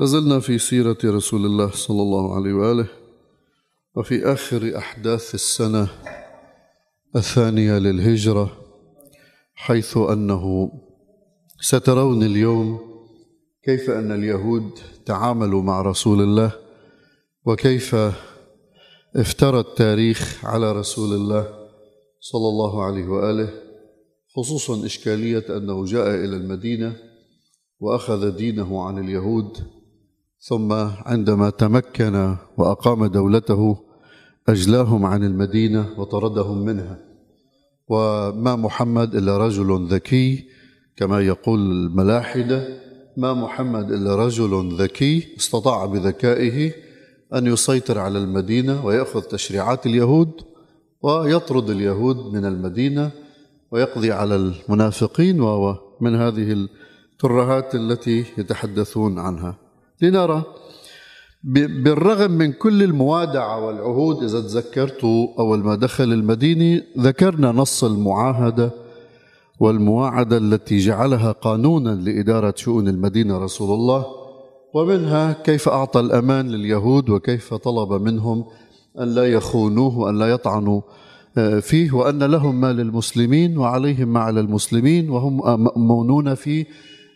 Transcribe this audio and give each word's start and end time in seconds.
لازلنا 0.00 0.40
في 0.40 0.58
سيرة 0.58 0.98
رسول 1.04 1.46
الله 1.46 1.70
صلى 1.70 2.02
الله 2.02 2.34
عليه 2.34 2.52
وآله 2.52 2.88
وفي 3.96 4.32
آخر 4.32 4.78
أحداث 4.78 5.34
السنة 5.34 5.88
الثانية 7.16 7.78
للهجرة 7.78 8.52
حيث 9.54 9.96
أنه 9.96 10.72
سترون 11.60 12.22
اليوم 12.22 12.80
كيف 13.64 13.90
أن 13.90 14.12
اليهود 14.12 14.70
تعاملوا 15.06 15.62
مع 15.62 15.82
رسول 15.82 16.20
الله 16.20 16.52
وكيف 17.46 17.96
افترى 19.16 19.60
التاريخ 19.60 20.44
على 20.44 20.72
رسول 20.72 21.14
الله 21.14 21.42
صلى 22.20 22.48
الله 22.48 22.84
عليه 22.84 23.08
وآله 23.08 23.50
خصوصا 24.36 24.86
إشكالية 24.86 25.44
أنه 25.56 25.84
جاء 25.84 26.08
إلى 26.08 26.36
المدينة 26.36 26.96
وأخذ 27.80 28.36
دينه 28.36 28.82
عن 28.82 28.98
اليهود 28.98 29.79
ثم 30.42 30.72
عندما 31.06 31.50
تمكن 31.50 32.36
وأقام 32.56 33.06
دولته 33.06 33.76
أجلاهم 34.48 35.06
عن 35.06 35.24
المدينة 35.24 35.86
وطردهم 35.98 36.64
منها. 36.64 36.98
وما 37.88 38.56
محمد 38.56 39.14
إلا 39.14 39.38
رجل 39.38 39.86
ذكي 39.86 40.44
كما 40.96 41.20
يقول 41.20 41.60
الملاحدة 41.60 42.68
ما 43.16 43.34
محمد 43.34 43.92
إلا 43.92 44.16
رجل 44.16 44.76
ذكي 44.82 45.36
استطاع 45.36 45.86
بذكائه 45.86 46.72
أن 47.34 47.46
يسيطر 47.46 47.98
على 47.98 48.18
المدينة 48.18 48.86
ويأخذ 48.86 49.20
تشريعات 49.20 49.86
اليهود 49.86 50.30
ويطرد 51.02 51.70
اليهود 51.70 52.16
من 52.34 52.44
المدينة 52.44 53.10
ويقضي 53.70 54.12
على 54.12 54.36
المنافقين 54.36 55.40
ومن 55.40 56.14
هذه 56.14 56.52
الترهات 56.52 57.74
التي 57.74 58.24
يتحدثون 58.38 59.18
عنها. 59.18 59.59
لنرى 60.02 60.42
بالرغم 61.44 62.30
من 62.30 62.52
كل 62.52 62.82
الموادعة 62.82 63.66
والعهود 63.66 64.22
إذا 64.22 64.40
تذكرتوا 64.40 65.28
أول 65.38 65.58
ما 65.58 65.74
دخل 65.74 66.04
المدينة 66.12 66.82
ذكرنا 66.98 67.52
نص 67.52 67.84
المعاهدة 67.84 68.70
والمواعدة 69.60 70.36
التي 70.36 70.78
جعلها 70.78 71.32
قانونا 71.32 71.90
لإدارة 71.90 72.54
شؤون 72.56 72.88
المدينة 72.88 73.38
رسول 73.38 73.74
الله 73.74 74.06
ومنها 74.74 75.32
كيف 75.32 75.68
أعطى 75.68 76.00
الأمان 76.00 76.48
لليهود 76.48 77.10
وكيف 77.10 77.54
طلب 77.54 77.92
منهم 78.02 78.44
أن 78.98 79.14
لا 79.14 79.32
يخونوه 79.32 79.98
وأن 79.98 80.18
لا 80.18 80.26
يطعنوا 80.30 80.80
آه، 81.38 81.60
فيه 81.60 81.92
وأن 81.92 82.22
لهم 82.22 82.60
ما 82.60 82.72
للمسلمين 82.72 83.58
وعليهم 83.58 84.12
ما 84.12 84.20
على 84.20 84.40
المسلمين 84.40 85.10
وهم 85.10 85.62
مأمونون 85.64 86.34
في 86.34 86.66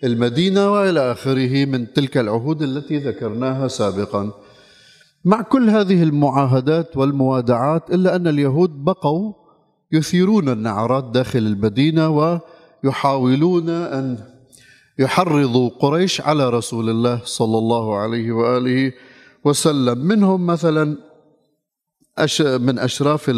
المدينة 0.05 0.73
وإلى 0.73 1.13
آخره 1.13 1.65
من 1.65 1.93
تلك 1.93 2.19
العهود 2.19 2.63
التي 2.63 2.99
ذكرناها 2.99 3.69
سابقا. 3.69 4.31
مع 5.25 5.43
كل 5.43 5.71
هذه 5.71 6.03
المعاهدات 6.03 6.97
والموادعات 6.97 7.91
إلا 7.91 8.17
أن 8.17 8.27
اليهود 8.27 8.85
بقوا 8.85 9.33
يثيرون 9.93 10.49
النعرات 10.49 11.05
داخل 11.05 11.39
المدينة 11.39 12.09
ويحاولون 12.85 13.69
أن 13.69 14.19
يحرضوا 14.99 15.69
قريش 15.69 16.21
على 16.21 16.51
رسول 16.51 16.91
الله 16.91 17.21
صلى 17.25 17.59
الله 17.59 17.99
عليه 17.99 18.33
وآله 18.33 18.93
وسلم. 19.45 19.99
منهم 19.99 20.47
مثلا 20.47 20.97
من 22.41 22.79
أشراف 22.79 23.33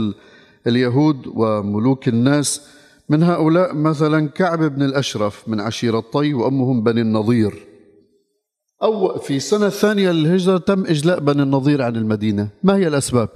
اليهود 0.67 1.27
وملوك 1.27 2.08
الناس 2.08 2.76
من 3.09 3.23
هؤلاء 3.23 3.75
مثلا 3.75 4.29
كعب 4.29 4.59
بن 4.59 4.83
الأشرف 4.83 5.49
من 5.49 5.61
عشيرة 5.61 6.01
طي 6.01 6.35
وأمهم 6.35 6.83
بني 6.83 7.01
النضير 7.01 7.67
أو 8.83 9.19
في 9.19 9.37
السنة 9.37 9.67
الثانية 9.67 10.11
للهجرة 10.11 10.59
تم 10.59 10.87
إجلاء 10.87 11.21
بني 11.21 11.43
النضير 11.43 11.83
عن 11.83 11.97
المدينة. 11.97 12.48
ما 12.63 12.77
هي 12.77 12.89
الأسباب؟ 12.89 13.29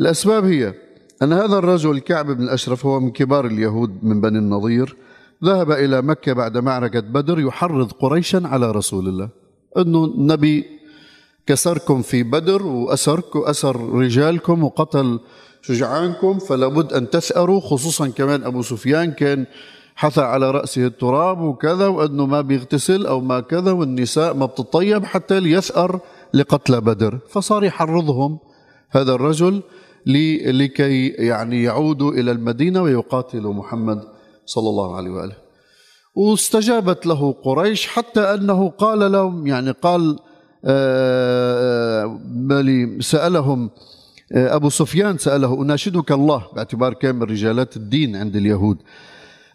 الأسباب 0.00 0.44
هي 0.44 0.74
أن 1.22 1.32
هذا 1.32 1.58
الرجل 1.58 1.98
كعب 1.98 2.30
بن 2.30 2.42
الأشرف 2.42 2.86
هو 2.86 3.00
من 3.00 3.10
كبار 3.10 3.46
اليهود 3.46 4.04
من 4.04 4.20
بني 4.20 4.38
النضير 4.38 4.96
ذهب 5.44 5.70
إلى 5.70 6.02
مكة 6.02 6.32
بعد 6.32 6.58
معركة 6.58 7.00
بدر 7.00 7.40
يحرض 7.40 7.92
قريشا 7.92 8.42
على 8.44 8.70
رسول 8.70 9.08
الله. 9.08 9.28
أنه 9.78 10.04
النبي 10.04 10.79
كسركم 11.46 12.02
في 12.02 12.22
بدر 12.22 12.66
وأسركم 12.66 13.40
أسر 13.40 13.76
رجالكم 13.80 14.64
وقتل 14.64 15.20
شجعانكم 15.62 16.38
فلا 16.38 16.68
بد 16.68 16.92
أن 16.92 17.10
تثأروا 17.10 17.60
خصوصا 17.60 18.08
كمان 18.08 18.44
أبو 18.44 18.62
سفيان 18.62 19.12
كان 19.12 19.46
حثى 19.94 20.20
على 20.20 20.50
رأسه 20.50 20.86
التراب 20.86 21.40
وكذا 21.40 21.86
وأنه 21.86 22.26
ما 22.26 22.40
بيغتسل 22.40 23.06
أو 23.06 23.20
ما 23.20 23.40
كذا 23.40 23.72
والنساء 23.72 24.34
ما 24.34 24.46
بتطيب 24.46 25.04
حتى 25.04 25.40
ليثأر 25.40 26.00
لقتل 26.34 26.80
بدر. 26.80 27.18
فصار 27.28 27.64
يحرضهم 27.64 28.38
هذا 28.90 29.12
الرجل 29.12 29.62
لكي 30.46 31.08
يعني 31.08 31.62
يعودوا 31.62 32.12
إلى 32.12 32.30
المدينة 32.30 32.82
ويقاتلوا 32.82 33.52
محمد 33.54 34.00
صلى 34.46 34.68
الله 34.68 34.96
عليه 34.96 35.10
وآله. 35.10 35.36
واستجابت 36.14 37.06
له 37.06 37.32
قريش 37.32 37.86
حتى 37.86 38.20
أنه 38.20 38.68
قال 38.68 39.12
لهم 39.12 39.46
يعني 39.46 39.70
قال 39.70 40.18
آه، 40.64 42.20
آه، 42.50 43.00
سألهم 43.00 43.70
آه، 44.32 44.56
أبو 44.56 44.68
سفيان 44.68 45.18
سأله 45.18 45.62
أناشدك 45.62 46.12
الله 46.12 46.46
باعتبار 46.54 46.94
كان 46.94 47.22
رجالات 47.22 47.76
الدين 47.76 48.16
عند 48.16 48.36
اليهود. 48.36 48.78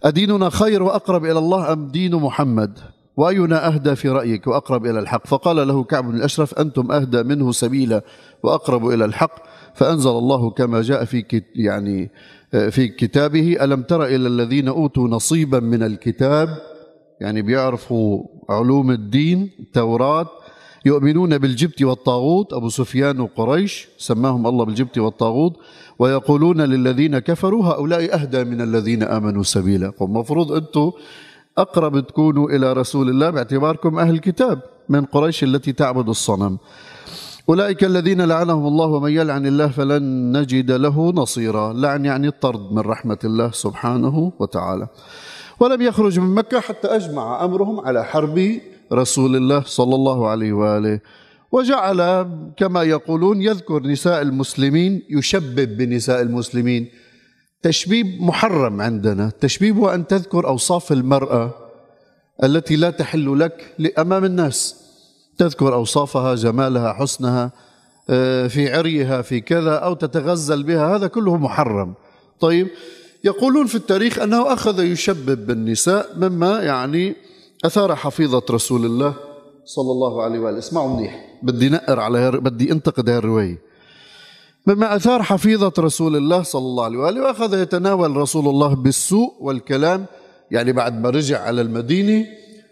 أديننا 0.03 0.49
خير 0.49 0.83
وأقرب 0.83 1.25
إلى 1.25 1.39
الله 1.39 1.73
أم 1.73 1.88
دين 1.88 2.16
محمد؟ 2.16 2.79
وأينا 3.17 3.67
أهدى 3.67 3.95
في 3.95 4.09
رأيك 4.09 4.47
وأقرب 4.47 4.85
إلى 4.85 4.99
الحق؟ 4.99 5.27
فقال 5.27 5.67
له 5.67 5.83
كعب 5.83 6.11
بن 6.11 6.17
الأشرف 6.17 6.53
أنتم 6.59 6.91
أهدى 6.91 7.23
منه 7.23 7.51
سبيلا 7.51 8.01
وأقرب 8.43 8.87
إلى 8.87 9.05
الحق. 9.05 9.35
فأنزل 9.73 10.09
الله 10.09 10.49
كما 10.49 10.81
جاء 10.81 11.05
في 11.05 11.41
يعني 11.55 12.11
في 12.51 12.87
كتابه 12.87 13.57
ألم 13.61 13.81
تر 13.81 14.05
إلى 14.05 14.27
الذين 14.27 14.67
أوتوا 14.67 15.07
نصيبا 15.07 15.59
من 15.59 15.83
الكتاب؟ 15.83 16.49
يعني 17.22 17.41
بيعرفوا 17.41 18.23
علوم 18.49 18.91
الدين 18.91 19.49
التوراة 19.59 20.27
يؤمنون 20.85 21.38
بالجبت 21.38 21.84
والطاغوت 21.84 22.53
أبو 22.53 22.69
سفيان 22.69 23.19
وقريش 23.19 23.88
سماهم 23.97 24.47
الله 24.47 24.66
بالجبت 24.66 24.97
والطاغوت 24.97 25.53
ويقولون 26.00 26.62
للذين 26.62 27.19
كفروا 27.19 27.66
هؤلاء 27.66 28.13
أهدى 28.16 28.44
من 28.44 28.62
الذين 28.62 29.03
آمنوا 29.03 29.44
سبيلا. 29.44 29.91
المفروض 30.01 30.51
أنتم 30.51 30.91
أقرب 31.57 32.00
تكونوا 32.00 32.50
إلى 32.50 32.73
رسول 32.73 33.09
الله 33.09 33.29
باعتباركم 33.29 34.00
أهل 34.00 34.13
الكتاب 34.13 34.62
من 34.90 35.06
قريش 35.06 35.44
التي 35.44 35.72
تعبد 35.73 36.09
الصنم. 36.09 36.57
أولئك 37.50 37.84
الذين 37.84 38.22
لعنهم 38.22 38.67
الله 38.67 38.85
ومن 38.85 39.12
يلعن 39.12 39.46
الله 39.46 39.67
فلن 39.67 40.38
نجد 40.38 40.72
له 40.72 41.12
نصيرا. 41.12 41.73
لعن 41.73 42.06
يعني 42.06 42.28
الطرد 42.28 42.72
من 42.72 42.79
رحمة 42.79 43.19
الله 43.23 43.52
سبحانه 43.52 44.31
وتعالى. 44.40 44.88
ولم 45.59 45.81
يخرج 45.81 46.19
من 46.19 46.35
مكة 46.35 46.59
حتى 46.59 46.88
أجمع 46.88 47.46
أمرهم 47.46 47.79
على 47.79 48.06
حرب 48.06 48.59
رسول 48.94 49.35
الله 49.35 49.63
صلى 49.66 49.96
الله 49.96 50.28
عليه 50.28 50.53
وآله. 50.53 51.00
وجعل 51.51 52.29
كما 52.57 52.84
يقولون 52.84 53.41
يذكر 53.41 53.84
نساء 53.84 54.22
المسلمين 54.22 55.01
يشبب 55.09 55.78
بنساء 55.78 56.22
المسلمين. 56.22 56.88
تشبيب 57.62 58.22
محرم 58.22 58.81
عندنا. 58.81 59.28
التشبيب 59.28 59.78
هو 59.78 59.90
أن 59.90 60.07
تذكر 60.07 60.47
أوصاف 60.47 60.91
المرأة 60.91 61.53
التي 62.44 62.75
لا 62.75 62.90
تحل 62.90 63.40
لك 63.40 63.75
امام 64.00 64.25
الناس. 64.25 64.75
تذكر 65.38 65.73
أوصافها 65.73 66.35
جمالها 66.35 66.94
حسنها 66.94 67.52
آه، 68.09 68.47
في 68.47 68.73
عريها 68.73 69.22
في 69.22 69.40
كذا 69.40 69.75
أو 69.75 69.94
تتغزل 69.94 70.63
بها. 70.63 70.96
هذا 70.96 71.07
كله 71.07 71.38
محرم. 71.38 71.94
طيب 72.40 72.67
يقولون 73.23 73.66
في 73.66 73.75
التاريخ 73.75 74.19
أنه 74.19 74.53
أخذ 74.53 74.84
يشبب 74.84 75.46
بالنساء 75.46 76.09
مما 76.17 76.62
يعني 76.62 77.16
أثار 77.66 77.96
حفيظة 77.96 78.44
رسول 78.52 78.86
الله 78.86 79.14
صلى 79.66 79.92
الله 79.92 80.24
عليه 80.24 80.40
وآله. 80.40 80.58
اسمعوا 80.58 80.98
منيح. 80.98 81.40
بدي 81.44 81.70
نقر 81.70 82.00
على 82.00 82.17
هر... 82.17 82.40
بدي 82.40 82.72
انتقد 82.72 83.09
هذه 83.09 83.17
الرواية. 83.17 83.62
مما 84.67 84.96
أثار 84.96 85.23
حفيظة 85.23 85.73
رسول 85.79 86.16
الله 86.16 86.44
صلى 86.44 86.62
الله 86.62 86.84
عليه 86.84 86.97
وآله 86.97 87.22
وأخذ 87.22 87.62
يتناول 87.62 88.17
رسول 88.17 88.47
الله 88.47 88.76
بالسوء 88.76 89.34
والكلام 89.40 90.06
يعني 90.52 90.72
بعد 90.72 91.02
ما 91.02 91.09
رجع 91.09 91.41
على 91.41 91.62
المدينة 91.62 92.26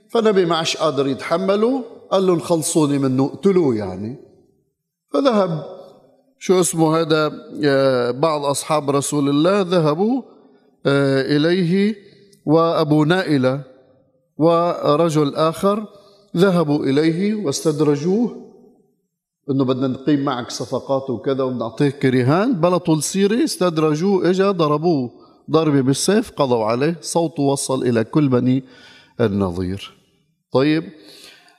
فنبي 0.09 0.45
ما 0.45 0.55
عادش 0.55 0.77
قادر 0.77 1.07
يتحمله 1.07 1.83
قال 2.11 2.27
لهم 2.27 2.39
خلصوني 2.39 2.97
منه 2.97 3.25
اقتلوه 3.25 3.75
يعني. 3.75 4.17
فذهب. 5.13 5.63
شو 6.39 6.59
اسمه 6.59 6.97
هذا؟ 7.01 7.31
آه، 7.65 8.11
بعض 8.11 8.45
أصحاب 8.45 8.89
رسول 8.89 9.29
الله 9.29 9.61
ذهبوا 9.61 10.21
آه، 10.85 11.21
إليه 11.21 11.95
وأبو 12.45 13.03
نائلة 13.03 13.72
ورجل 14.37 15.35
آخر 15.35 15.85
ذهبوا 16.37 16.85
إليه 16.85 17.35
واستدرجوه. 17.35 18.43
إنه 19.49 19.65
بدنا 19.65 19.87
نقيم 19.87 20.25
معك 20.25 20.51
صفقات 20.51 21.09
وكذا 21.09 21.43
وبنعطيك 21.43 22.05
رهان 22.05 22.53
بلطوا 22.53 22.95
السيره 22.95 23.43
استدرجوه 23.43 24.29
إجا 24.29 24.51
ضربوه 24.51 25.11
ضربة 25.51 25.81
بالسيف 25.81 26.31
قضوا 26.31 26.65
عليه. 26.65 26.95
صوته 27.01 27.43
وصل 27.43 27.83
إلى 27.83 28.03
كل 28.03 28.29
بني 28.29 28.63
النظير. 29.21 29.97
طيب 30.51 30.83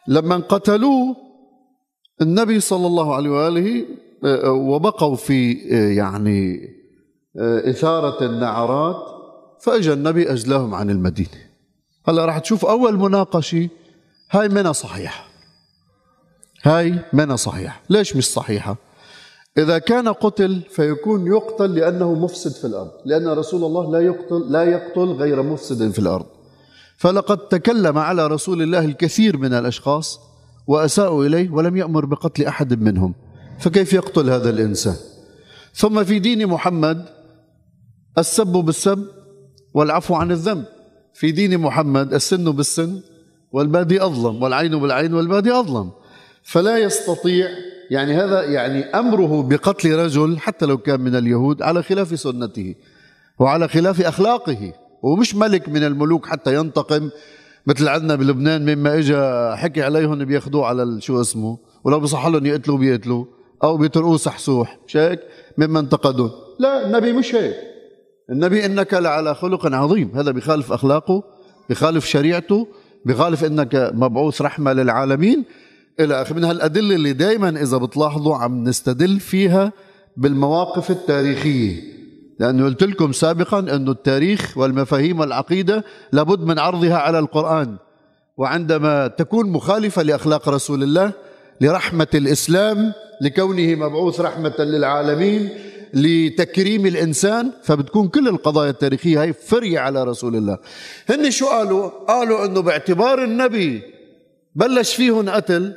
لما 0.08 0.36
قتلوه 0.36 1.16
النبي 2.22 2.60
صلى 2.60 2.86
الله 2.86 3.14
عليه 3.14 3.30
وآله 3.30 3.86
آه، 4.24 4.50
وبقوا 4.52 5.16
في 5.16 5.58
آه، 5.72 5.88
يعني 5.88 6.68
آه، 7.38 7.70
إثارة 7.70 8.26
النعرات 8.26 8.96
فأجى 9.60 9.92
النبي 9.92 10.32
أجلاهم 10.32 10.74
عن 10.74 10.90
المدينة. 10.90 11.43
هلا 12.06 12.24
راح 12.24 12.38
تشوف 12.38 12.64
أول 12.64 12.98
مناقشة. 12.98 13.68
هاي 14.30 14.48
منا 14.48 14.72
صحيحة 14.72 15.24
هاي 16.62 16.98
منا 17.12 17.36
صحيحة 17.36 17.82
ليش 17.90 18.16
مش 18.16 18.32
صحيحة؟ 18.32 18.76
إذا 19.58 19.78
كان 19.78 20.08
قتل 20.08 20.62
فيكون 20.70 21.26
يقتل 21.26 21.74
لأنه 21.74 22.14
مفسد 22.14 22.52
في 22.52 22.66
الأرض. 22.66 22.90
لأن 23.04 23.28
رسول 23.28 23.64
الله 23.64 23.92
لا 23.92 24.00
يقتل 24.00 24.52
لا 24.52 24.62
يقتل 24.62 25.00
غير 25.00 25.42
مفسد 25.42 25.90
في 25.90 25.98
الأرض. 25.98 26.26
فلقد 26.96 27.38
تكلم 27.38 27.98
على 27.98 28.26
رسول 28.26 28.62
الله 28.62 28.84
الكثير 28.84 29.36
من 29.36 29.54
الأشخاص 29.54 30.20
وأساءوا 30.66 31.24
إليه 31.24 31.50
ولم 31.50 31.76
يأمر 31.76 32.04
بقتل 32.04 32.44
أحد 32.44 32.82
منهم. 32.82 33.14
فكيف 33.58 33.92
يقتل 33.92 34.30
هذا 34.30 34.50
الإنسان؟ 34.50 34.96
ثم 35.74 36.04
في 36.04 36.18
دين 36.18 36.46
محمد 36.46 37.04
السب 38.18 38.46
بالسب 38.52 39.06
والعفو 39.74 40.14
عن 40.14 40.30
الذنب. 40.30 40.64
في 41.14 41.30
دين 41.30 41.58
محمد 41.58 42.14
السن 42.14 42.50
بالسن 42.52 43.00
والبادي 43.52 44.02
أظلم 44.02 44.42
والعين 44.42 44.80
بالعين 44.80 45.14
والبادي 45.14 45.52
أظلم. 45.52 45.90
فلا 46.42 46.78
يستطيع 46.78 47.48
يعني 47.90 48.14
هذا 48.14 48.42
يعني 48.42 48.84
أمره 48.84 49.42
بقتل 49.42 49.94
رجل 49.94 50.38
حتى 50.38 50.66
لو 50.66 50.78
كان 50.78 51.00
من 51.00 51.16
اليهود 51.16 51.62
على 51.62 51.82
خلاف 51.82 52.20
سنته 52.20 52.74
وعلى 53.38 53.68
خلاف 53.68 54.00
أخلاقه. 54.00 54.72
ومش 55.02 55.34
ملك 55.34 55.68
من 55.68 55.84
الملوك 55.84 56.26
حتى 56.26 56.54
ينتقم 56.54 57.10
مثل 57.66 57.88
عندنا 57.88 58.14
بلبنان 58.14 58.74
مما 58.74 58.98
اجى 58.98 59.16
حكي 59.56 59.82
عليهم 59.82 60.24
بياخذوه 60.24 60.66
على 60.66 61.00
شو 61.00 61.20
اسمه 61.20 61.58
ولو 61.84 62.00
بصح 62.00 62.26
لهم 62.26 62.46
يقتلوا 62.46 62.78
بيقتلوا 62.78 63.24
أو 63.64 63.76
بيتركوه 63.76 64.16
سحسوح 64.16 64.78
مش 64.86 64.96
هيك؟ 64.96 65.20
مما 65.58 65.80
انتقدوا 65.80 66.28
لا 66.58 66.86
النبي 66.86 67.12
مش 67.12 67.34
هيك. 67.34 67.73
النبي 68.30 68.66
إنك 68.66 68.94
لعلى 68.94 69.34
خلق 69.34 69.66
عظيم. 69.66 70.10
هذا 70.14 70.30
بخالف 70.30 70.72
أخلاقه 70.72 71.22
بخالف 71.70 72.06
شريعته 72.06 72.66
بخالف 73.06 73.44
إنك 73.44 73.90
مبعوث 73.94 74.42
رحمة 74.42 74.72
للعالمين. 74.72 75.44
إلى 76.00 76.22
اخره 76.22 76.36
من 76.36 76.44
هالادله 76.44 76.94
اللي 76.94 77.12
دائما 77.12 77.48
إذا 77.48 77.76
بتلاحظوا 77.76 78.36
عم 78.36 78.64
نستدل 78.64 79.20
فيها 79.20 79.72
بالمواقف 80.16 80.90
التاريخية. 80.90 81.82
لأنه 82.40 82.64
قلت 82.64 82.82
لكم 82.82 83.12
سابقا 83.12 83.58
أن 83.58 83.88
التاريخ 83.88 84.58
والمفاهيم 84.58 85.20
والعقيدة 85.20 85.84
لابد 86.12 86.40
من 86.40 86.58
عرضها 86.58 86.96
على 86.96 87.18
القرآن. 87.18 87.76
وعندما 88.36 89.06
تكون 89.06 89.50
مخالفة 89.50 90.02
لأخلاق 90.02 90.48
رسول 90.48 90.82
الله 90.82 91.12
لرحمة 91.60 92.06
الإسلام 92.14 92.92
لكونه 93.20 93.74
مبعوث 93.74 94.20
رحمة 94.20 94.54
للعالمين 94.58 95.48
لتكريم 95.94 96.86
الإنسان 96.86 97.52
فبتكون 97.62 98.08
كل 98.08 98.28
القضايا 98.28 98.70
التاريخية 98.70 99.22
هي 99.22 99.32
فرية 99.32 99.78
على 99.78 100.04
رسول 100.04 100.36
الله. 100.36 100.58
هن 101.08 101.30
شو 101.30 101.46
قالوا؟ 101.46 101.88
قالوا 101.88 102.44
أنه 102.44 102.60
باعتبار 102.60 103.24
النبي 103.24 103.82
بلش 104.54 104.94
فيهم 104.94 105.30
قتل 105.30 105.74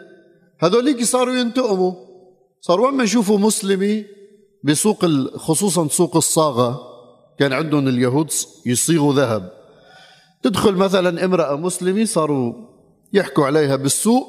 هذوليك 0.59 1.03
صاروا 1.03 1.35
ينتقموا. 1.35 1.93
صاروا 2.61 2.91
ما 2.91 3.03
يشوفوا 3.03 3.37
مسلمي 3.37 4.05
بسوق 4.63 5.05
خصوصا 5.35 5.87
سوق 5.87 6.15
الصاغة 6.15 6.79
كان 7.39 7.53
عندهم 7.53 7.87
اليهود 7.87 8.31
يصيغوا 8.65 9.13
ذهب. 9.13 9.51
تدخل 10.43 10.73
مثلا 10.73 11.25
امرأة 11.25 11.55
مسلمة 11.55 12.05
صاروا 12.05 12.53
يحكوا 13.13 13.45
عليها 13.45 13.75
بالسوق 13.75 14.27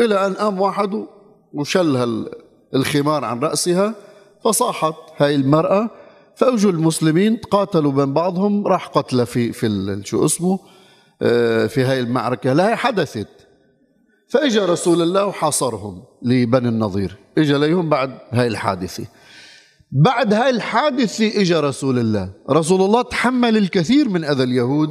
إلى 0.00 0.26
أن 0.26 0.34
قام 0.34 0.60
واحد 0.60 1.06
وشل 1.52 2.26
الخمار 2.74 3.24
عن 3.24 3.40
رأسها. 3.40 3.94
فصاحت 4.46 4.94
هاي 5.16 5.34
المرأة 5.34 5.90
فأجوا 6.36 6.70
المسلمين 6.70 7.40
تقاتلوا 7.40 7.92
بين 7.92 8.12
بعضهم 8.12 8.66
راح 8.66 8.86
قتلى 8.86 9.26
في 9.26 9.52
في 9.52 10.00
شو 10.04 10.24
اسمه 10.24 10.58
آه، 11.22 11.66
في 11.66 11.82
هاي 11.82 12.00
المعركة. 12.00 12.52
لا 12.52 12.76
حدثت. 12.76 13.28
فإجا 14.28 14.66
رسول 14.66 15.02
الله 15.02 15.26
وحاصرهم 15.26 16.02
لبني 16.22 16.68
النظير. 16.68 17.16
إجا 17.38 17.58
ليهم 17.58 17.88
بعد 17.88 18.18
هاي 18.30 18.46
الحادثة. 18.46 19.04
بعد 19.92 20.34
هاي 20.34 20.50
الحادثة 20.50 21.40
إجا 21.40 21.60
رسول 21.60 21.98
الله. 21.98 22.32
رسول 22.50 22.82
الله 22.82 23.02
تحمل 23.02 23.56
الكثير 23.56 24.08
من 24.08 24.24
أذى 24.24 24.42
اليهود 24.42 24.90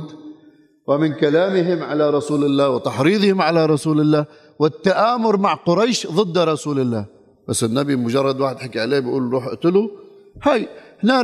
ومن 0.88 1.14
كلامهم 1.14 1.84
على 1.84 2.10
رسول 2.10 2.44
الله 2.44 2.70
وتحريضهم 2.70 3.42
على 3.42 3.66
رسول 3.66 4.02
الله 4.02 4.26
والتآمر 4.60 5.38
مع 5.38 5.54
قريش 5.54 6.08
ضد 6.08 6.38
رسول 6.38 6.80
الله. 6.80 7.15
بس 7.48 7.64
النبي 7.64 7.96
مجرد 7.96 8.40
واحد 8.40 8.58
حكي 8.60 8.80
عليه 8.80 9.00
بيقول 9.00 9.24
روح 9.32 9.46
اقتله 9.46 9.92
هاي 10.44 10.68
هنا 11.04 11.22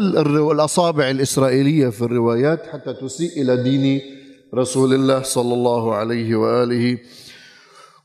الأصابع 0.51 1.09
الإسرائيلية 1.09 1.89
في 1.89 2.01
الروايات 2.01 2.65
حتى 2.68 2.94
تسيء 2.94 3.41
إلى 3.41 3.63
دين 3.63 4.01
رسول 4.56 4.94
الله 4.94 5.21
صلى 5.21 5.53
الله 5.53 5.95
عليه 5.95 6.35
وآله 6.35 6.97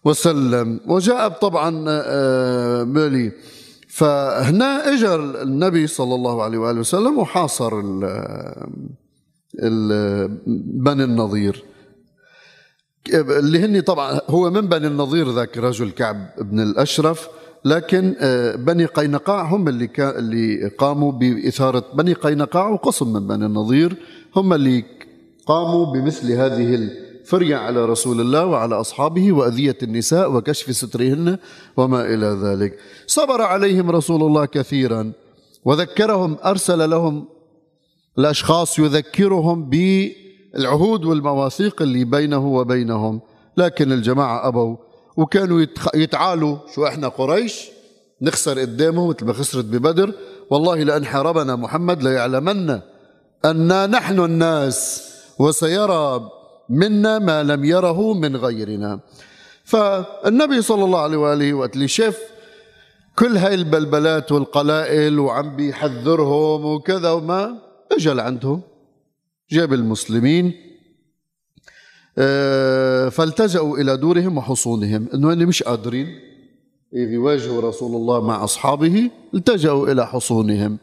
وسلم. 0.04 0.80
وجاء 0.86 1.28
طبعا 1.28 1.84
آه، 1.88 2.84
مالي. 2.84 3.32
فهنا 3.88 4.92
اجى 4.92 5.14
النبي 5.14 5.86
صلى 5.86 6.14
الله 6.14 6.42
عليه 6.42 6.58
وآله 6.58 6.80
وسلم 6.80 7.18
وحاصر 7.18 7.80
بني 10.86 11.04
النظير. 11.04 11.64
اللي 13.14 13.58
هني 13.58 13.80
طبعا 13.80 14.20
هو 14.28 14.50
من 14.50 14.68
بني 14.68 14.86
النظير 14.86 15.30
ذاك 15.30 15.58
رجل 15.58 15.90
كعب 15.90 16.30
بن 16.38 16.60
الأشرف. 16.60 17.28
لكن 17.66 18.14
آه، 18.20 18.56
بني 18.56 18.84
قينقاع 18.84 19.42
هم 19.42 19.68
اللي 19.68 19.90
اللي 19.98 20.68
قاموا 20.68 21.12
بإثارة 21.12 21.84
بني 21.94 22.12
قينقاع 22.12 22.68
وقسم 22.68 23.12
من 23.12 23.26
بني 23.26 23.46
النظير 23.46 23.96
هم 24.36 24.52
اللي 24.52 24.84
قاموا 25.46 25.86
بمثل 25.86 26.32
هذه 26.32 26.90
فرية 27.24 27.56
على 27.56 27.84
رسول 27.84 28.20
الله 28.20 28.46
وعلى 28.46 28.74
أصحابه 28.74 29.32
وأذية 29.32 29.78
النساء 29.82 30.32
وكشف 30.32 30.76
سترهن 30.76 31.38
وما 31.76 32.14
إلى 32.14 32.26
ذلك. 32.26 32.78
صبر 33.06 33.42
عليهم 33.42 33.90
رسول 33.90 34.22
الله 34.22 34.46
كثيرا 34.46 35.12
وذكرهم 35.64 36.36
أرسل 36.44 36.90
لهم 36.90 37.24
الأشخاص 38.18 38.78
يذكرهم 38.78 39.70
بالعهود 39.70 41.04
والمواثيق 41.04 41.82
اللي 41.82 42.04
بينه 42.04 42.46
وبينهم. 42.46 43.20
لكن 43.56 43.92
الجماعة 43.92 44.48
أبوا 44.48 44.76
وكانوا 45.16 45.66
يتعالوا 45.94 46.56
شو 46.74 46.86
إحنا 46.86 47.08
قريش 47.08 47.68
نخسر 48.22 48.60
قدامه 48.60 49.08
مثل 49.08 49.24
ما 49.24 49.32
خسرت 49.32 49.64
ببدر. 49.64 50.12
والله 50.50 50.82
لأن 50.82 51.04
حاربنا 51.04 51.56
محمد 51.56 52.02
ليعلمن 52.02 52.80
أن 53.44 53.90
نحن 53.90 54.20
الناس 54.20 55.08
وسيرى 55.38 56.30
منا 56.68 57.18
ما 57.18 57.42
لم 57.42 57.64
يره 57.64 58.12
من 58.12 58.36
غيرنا. 58.36 59.00
فالنبي 59.64 60.62
صلى 60.62 60.84
الله 60.84 61.00
عليه 61.00 61.16
وآله 61.16 61.54
وقت 61.54 61.74
اللي 61.74 61.88
شاف 61.88 62.18
كل 63.18 63.36
هاي 63.36 63.54
البلبلات 63.54 64.32
والقلائل 64.32 65.18
وعم 65.18 65.56
بيحذرهم 65.56 66.64
وكذا 66.64 67.10
وما 67.10 67.58
اجى 67.92 68.12
لعندهم 68.12 68.62
جاب 69.50 69.72
المسلمين 69.72 70.54
فالتجأوا 73.10 73.78
إلى 73.78 73.96
دورهم 73.96 74.38
وحصونهم. 74.38 75.08
إنه 75.14 75.32
هن 75.32 75.46
مش 75.46 75.62
قادرين. 75.62 76.06
يواجهوا 76.92 77.60
رسول 77.62 77.96
الله 77.96 78.26
مع 78.26 78.44
أصحابه 78.44 79.10
التجأوا 79.34 79.92
إلى 79.92 80.06
حصونهم. 80.06 80.78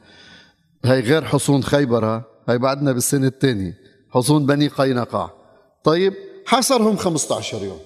هاي 0.86 1.00
غير 1.00 1.24
حصون 1.24 1.64
خيبر 1.64 2.22
هاي 2.50 2.58
بعدنا 2.58 2.92
بالسنة 2.92 3.28
الثانية. 3.28 3.78
حصون 4.10 4.46
بني 4.46 4.68
قينقاع. 4.68 5.32
طيب 5.84 6.14
حصرهم 6.46 6.96
15 6.96 7.64
يوم. 7.64 7.80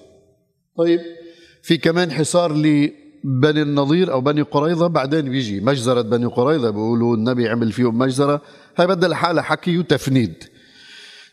طيب 0.76 1.00
في 1.62 1.76
كمان 1.76 2.10
حصار 2.10 2.52
لبني 2.52 3.62
النظير 3.62 4.12
أو 4.12 4.20
بني 4.20 4.42
قريظة 4.42 4.86
بعدين 4.86 5.30
بيجي 5.30 5.60
مجزرة 5.60 6.02
بني 6.02 6.26
قريظة 6.26 6.70
بيقولوا 6.70 7.16
النبي 7.16 7.48
عمل 7.48 7.72
فيهم 7.72 7.98
مجزرة. 7.98 8.42
هاي 8.76 8.86
بدها 8.86 9.08
لحالها 9.08 9.42
حكي 9.42 9.78
وتفنيد. 9.78 10.44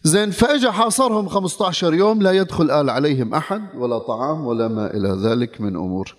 زين 0.06 0.32
فاجأ 0.32 0.72
حاصرهم 0.72 1.28
15 1.28 1.94
يوم 1.94 2.22
لا 2.22 2.32
يدخل 2.32 2.72
آل 2.72 2.90
عليهم 2.90 3.34
أحد 3.34 3.62
ولا 3.76 3.98
طعام 3.98 4.46
ولا 4.46 4.68
ما 4.68 4.94
إلى 4.94 5.10
ذلك 5.10 5.62
من 5.62 5.76
أمور. 5.76 6.16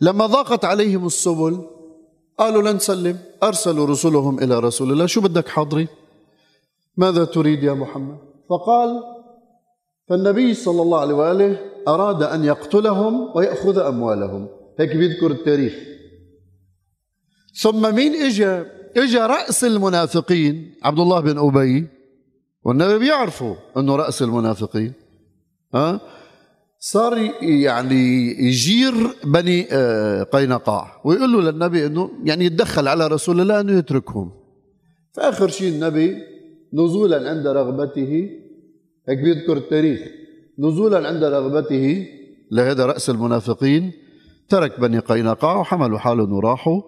لما 0.00 0.26
ضاقت 0.26 0.64
عليهم 0.64 1.06
السبل 1.06 1.66
قالوا 2.38 2.62
لن 2.62 2.76
نسلم 2.76 3.18
أرسلوا 3.42 3.86
رسلهم 3.86 4.38
إلى 4.38 4.58
رسول 4.58 4.92
الله. 4.92 5.06
شو 5.06 5.20
بدك 5.20 5.48
حاضري؟ 5.48 5.88
ماذا 6.96 7.24
تريد 7.24 7.62
يا 7.62 7.72
محمد؟ 7.72 8.18
فقال 8.50 9.02
فالنبي 10.08 10.54
صلى 10.54 10.82
الله 10.82 11.00
عليه 11.00 11.14
وآله 11.14 11.58
أراد 11.88 12.22
أن 12.22 12.44
يقتلهم 12.44 13.36
ويأخذ 13.36 13.78
أموالهم. 13.78 14.48
هيك 14.78 14.96
بيذكر 14.96 15.30
التاريخ. 15.30 15.74
ثم 17.60 17.94
مين 17.94 18.14
إجا؟ 18.14 18.66
إجا 18.96 19.26
رأس 19.26 19.64
المنافقين 19.64 20.74
عبد 20.82 20.98
الله 20.98 21.20
بن 21.20 21.38
أبي 21.38 21.93
والنبي 22.64 22.98
بيعرفوا 22.98 23.54
أنه 23.76 23.96
رأس 23.96 24.22
المنافقين 24.22 24.92
ها؟ 25.74 26.00
صار 26.78 27.18
يعني 27.42 28.30
يجير 28.46 28.94
بني 29.24 29.66
آه، 29.72 30.22
قينقاع 30.22 31.00
ويقول 31.04 31.32
له 31.32 31.40
للنبي 31.40 31.86
إنه 31.86 32.10
يعني 32.24 32.44
يتدخل 32.44 32.88
على 32.88 33.06
رسول 33.06 33.40
الله 33.40 33.60
إنه 33.60 33.78
يتركهم. 33.78 34.32
فآخر 35.12 35.48
شيء 35.48 35.72
النبي 35.72 36.16
نزولا 36.72 37.30
عند 37.30 37.46
رغبته 37.46 38.30
هيك 39.08 39.18
بيذكر 39.18 39.56
التاريخ 39.56 40.00
نزولا 40.58 41.08
عند 41.08 41.24
رغبته 41.24 42.06
لهذا 42.50 42.86
رأس 42.86 43.10
المنافقين 43.10 43.92
ترك 44.48 44.80
بني 44.80 44.98
قينقاع 44.98 45.56
وحملوا 45.56 45.98
حالهم 45.98 46.32
وراحوا. 46.32 46.82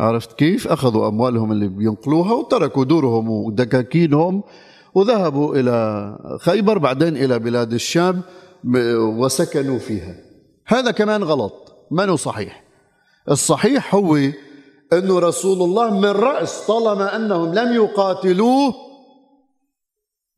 عرفت 0.00 0.32
كيف؟ 0.32 0.68
أخذوا 0.68 1.08
أموالهم 1.08 1.52
اللي 1.52 1.68
بينقلوها 1.68 2.32
وتركوا 2.32 2.84
دورهم 2.84 3.30
ودكاكينهم 3.30 4.42
وذهبوا 4.94 5.56
إلى 5.56 6.16
خيبر 6.40 6.78
بعدين 6.78 7.16
إلى 7.16 7.38
بلاد 7.38 7.72
الشام 7.72 8.22
وسكنوا 8.96 9.78
فيها. 9.78 10.14
هذا 10.66 10.90
كمان 10.90 11.22
غلط 11.22 11.86
ما 11.90 12.16
صحيح؟ 12.16 12.64
الصحيح 13.30 13.94
هو 13.94 14.16
أن 14.92 15.10
رسول 15.10 15.62
الله 15.62 16.00
من 16.00 16.10
رأس 16.10 16.66
طالما 16.66 17.16
أنهم 17.16 17.54
لم 17.54 17.74
يقاتلوه 17.74 18.74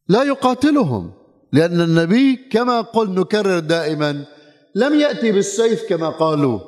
لا 0.09 0.23
يقاتلهم 0.23 1.13
لأن 1.53 1.81
النبي 1.81 2.37
كما 2.37 2.81
قل 2.81 3.11
نكرر 3.11 3.59
دائما 3.59 4.25
لم 4.75 5.01
يأتي 5.01 5.33
بالسيف 5.33 5.89
كما 5.89 6.09
قالوا 6.09 6.61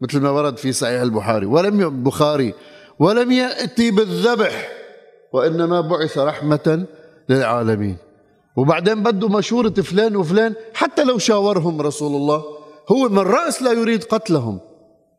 مثل 0.00 0.20
ما 0.20 0.30
ورد 0.30 0.56
في 0.56 0.72
صحيح 0.72 1.00
البخاري 1.00 1.46
ولم 1.46 1.80
البخاري 1.80 2.54
ولم 2.98 3.32
يأتي 3.32 3.90
بالذبح 3.90 4.68
وإنما 5.32 5.80
بعث 5.80 6.18
رحمة 6.18 6.86
للعالمين. 7.28 7.96
وبعدين 8.56 9.02
بده 9.02 9.28
مشورة 9.28 9.70
فلان 9.70 10.16
وفلان 10.16 10.54
حتى 10.74 11.04
لو 11.04 11.18
شاورهم 11.18 11.80
رسول 11.80 12.16
الله 12.16 12.44
هو 12.88 13.08
من 13.08 13.18
رأس 13.18 13.62
لا 13.62 13.72
يريد 13.72 14.04
قتلهم. 14.04 14.60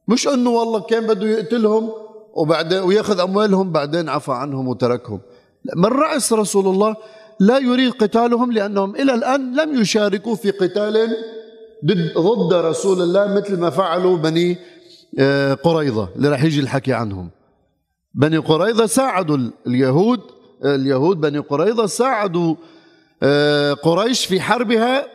مش 0.07 0.27
إنه 0.27 0.49
والله 0.49 0.79
كان 0.79 1.07
بده 1.07 1.27
يقتلهم 1.27 1.89
وبعدين 2.33 2.79
وياخذ 2.79 3.19
أموالهم 3.19 3.71
بعدين 3.71 4.09
عفى 4.09 4.31
عنهم 4.31 4.67
وتركهم. 4.67 5.19
من 5.75 5.85
رأس 5.85 6.33
رسول 6.33 6.67
الله 6.67 6.95
لا 7.39 7.57
يريد 7.57 7.91
قتالهم 7.91 8.51
لأنهم 8.51 8.95
إلى 8.95 9.13
الآن 9.13 9.55
لم 9.55 9.81
يشاركوا 9.81 10.35
في 10.35 10.51
قتال 10.51 11.17
ضد 12.17 12.53
رسول 12.53 13.01
الله 13.01 13.35
مثل 13.37 13.59
ما 13.59 13.69
فعلوا 13.69 14.17
بني 14.17 14.57
آه، 15.19 15.53
قريظة 15.53 16.09
اللي 16.15 16.29
راح 16.29 16.43
يجي 16.43 16.59
الحكي 16.59 16.93
عنهم. 16.93 17.29
بني 18.13 18.37
قريظة 18.37 18.85
ساعدوا 18.85 19.37
اليهود 19.67 20.19
اليهود 20.65 21.21
بني 21.21 21.39
قريظة 21.39 21.85
ساعدوا 21.85 22.55
آه، 23.23 23.73
قريش 23.73 24.25
في 24.25 24.41
حربها 24.41 25.05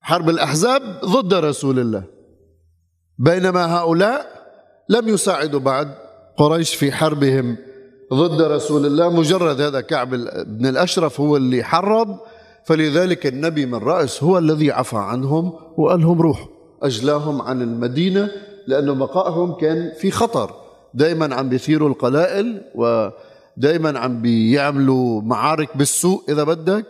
حرب 0.00 0.28
الأحزاب 0.30 0.82
ضد 1.04 1.34
رسول 1.34 1.78
الله. 1.78 2.04
بينما 3.18 3.76
هؤلاء 3.78 4.26
لم 4.88 5.08
يساعدوا 5.08 5.60
بعد 5.60 5.94
قريش 6.36 6.74
في 6.74 6.92
حربهم 6.92 7.56
ضد 8.12 8.42
رسول 8.42 8.86
الله. 8.86 9.08
مجرد 9.08 9.60
هذا 9.60 9.80
كعب 9.80 10.10
بن 10.46 10.66
الأشرف 10.66 11.20
هو 11.20 11.36
اللي 11.36 11.62
حرض 11.62 12.18
فلذلك 12.64 13.26
النبي 13.26 13.66
من 13.66 13.78
رأس 13.78 14.22
هو 14.22 14.38
الذي 14.38 14.70
عفى 14.70 14.96
عنهم 14.96 15.52
وقال 15.76 16.00
لهم 16.00 16.20
روحوا. 16.20 16.48
أجلاهم 16.82 17.42
عن 17.42 17.62
المدينة 17.62 18.30
لأنه 18.66 18.94
بقائهم 18.94 19.54
كان 19.54 19.92
في 19.98 20.10
خطر. 20.10 20.54
دائما 20.94 21.34
عم 21.34 21.48
بيثيروا 21.48 21.88
القلائل 21.88 22.62
ودائما 23.58 23.98
عم 23.98 24.22
بيعملوا 24.22 25.22
معارك 25.22 25.76
بالسوق 25.76 26.24
إذا 26.28 26.44
بدك 26.44 26.86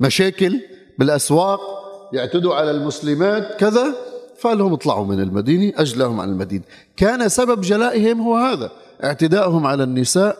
مشاكل 0.00 0.60
بالأسواق 0.98 1.60
يعتدوا 2.12 2.54
على 2.54 2.70
المسلمات 2.70 3.54
كذا 3.60 3.94
فقال 4.38 4.58
لهم 4.58 4.72
اطلعوا 4.72 5.06
من 5.06 5.20
المدينة 5.20 5.72
أجلهم 5.76 6.20
عن 6.20 6.28
المدينة. 6.28 6.62
كان 6.96 7.28
سبب 7.28 7.60
جلائهم 7.60 8.20
هو 8.20 8.36
هذا 8.36 8.70
اعتدائهم 9.04 9.66
على 9.66 9.82
النساء 9.84 10.36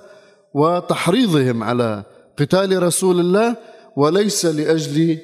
وتحريضهم 0.55 1.63
على 1.63 2.03
قتال 2.39 2.83
رسول 2.83 3.21
الله 3.21 3.57
وليس 3.97 4.47
لأجل 4.47 5.19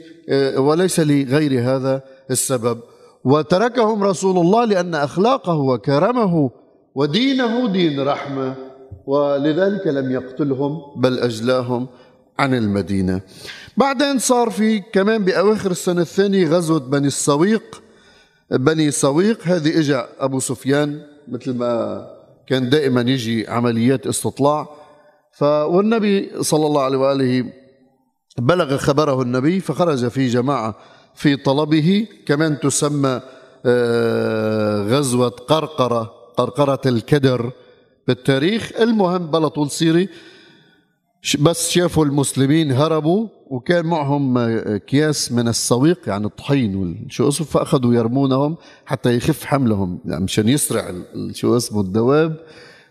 وليس 0.56 1.00
لغير 1.00 1.60
هذا 1.62 2.02
السبب. 2.30 2.80
وتركهم 3.24 4.04
رسول 4.04 4.38
الله 4.38 4.64
لأن 4.64 4.94
أخلاقه 4.94 5.56
وكرمه 5.56 6.50
ودينه 6.94 7.72
دين 7.72 8.00
رحمة. 8.00 8.54
ولذلك 9.06 9.86
لم 9.86 10.12
يقتلهم 10.12 10.80
بل 10.96 11.18
أجلاهم 11.18 11.86
عن 12.38 12.54
المدينة. 12.54 13.20
بعدين 13.76 14.18
صار 14.18 14.50
في 14.50 14.80
كمان 14.80 15.24
بأواخر 15.24 15.70
السنة 15.70 16.00
الثانية 16.00 16.48
غزوة 16.48 16.78
بني 16.78 17.06
الصويق 17.06 17.82
بني 18.50 18.90
صويق 18.90 19.38
هذه 19.42 19.78
اجى 19.78 20.02
أبو 20.18 20.40
سفيان 20.40 21.00
مثل 21.28 21.54
ما 21.54 22.06
كان 22.46 22.70
دائما 22.70 23.00
يجي 23.00 23.48
عمليات 23.48 24.06
استطلاع. 24.06 24.68
ف 25.32 25.42
والنبي 25.42 26.42
صلى 26.42 26.66
الله 26.66 26.82
عليه 26.82 26.98
وآله 26.98 27.44
بلغ 28.38 28.76
خبره 28.76 29.22
النبي 29.22 29.60
فخرج 29.60 30.08
في 30.08 30.28
جماعة 30.28 30.74
في 31.14 31.36
طلبه. 31.36 32.06
كمان 32.26 32.60
تسمى 32.60 33.20
آه، 33.66 34.82
غزوة 34.82 35.28
قرقرة 35.28 36.12
قرقرة 36.36 36.80
الكدر. 36.86 37.52
بالتاريخ 38.08 38.72
المهم 38.80 39.26
بلا 39.26 39.48
طول 39.48 39.70
سيري 39.70 40.08
بس 41.40 41.70
شافوا 41.70 42.04
المسلمين 42.04 42.72
هربوا 42.72 43.28
وكان 43.50 43.86
معهم 43.86 44.38
اكياس 44.38 45.32
من 45.32 45.48
السويق 45.48 45.98
يعني 46.06 46.26
الطحين 46.26 46.76
والشو 46.76 47.28
اسمه 47.28 47.46
فأخذوا 47.46 47.94
يرمونهم 47.94 48.56
حتى 48.86 49.16
يخف 49.16 49.44
حملهم 49.44 49.98
يعني 50.04 50.24
مشان 50.24 50.48
يسرع 50.48 50.94
شو 51.32 51.56
اسمه 51.56 51.80
الدواب 51.80 52.36